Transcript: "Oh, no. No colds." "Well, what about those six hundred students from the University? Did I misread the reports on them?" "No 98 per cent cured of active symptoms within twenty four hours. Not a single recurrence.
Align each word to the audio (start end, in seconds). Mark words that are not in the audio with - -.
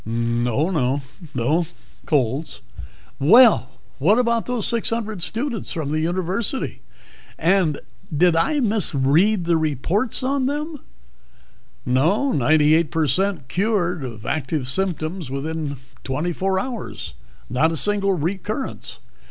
"Oh, 0.03 0.71
no. 0.71 1.03
No 1.35 1.67
colds." 2.07 2.61
"Well, 3.19 3.69
what 3.99 4.17
about 4.17 4.47
those 4.47 4.65
six 4.65 4.89
hundred 4.89 5.21
students 5.21 5.71
from 5.73 5.91
the 5.91 5.99
University? 5.99 6.81
Did 7.39 8.35
I 8.35 8.61
misread 8.61 9.45
the 9.45 9.57
reports 9.57 10.23
on 10.23 10.47
them?" 10.47 10.79
"No 11.85 12.31
98 12.31 12.89
per 12.89 13.05
cent 13.05 13.47
cured 13.47 14.03
of 14.03 14.25
active 14.25 14.67
symptoms 14.67 15.29
within 15.29 15.77
twenty 16.03 16.33
four 16.33 16.59
hours. 16.59 17.13
Not 17.47 17.71
a 17.71 17.77
single 17.77 18.13
recurrence. 18.13 18.97